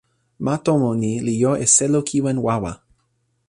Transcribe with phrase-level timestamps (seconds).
[0.45, 2.71] ma tomo ni li jo e selo kiwen wawa.